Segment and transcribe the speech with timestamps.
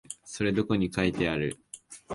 [0.25, 1.59] それどこに書いてある？